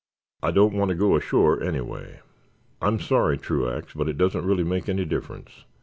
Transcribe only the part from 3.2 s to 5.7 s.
Truax, but it doesn't really make any difference.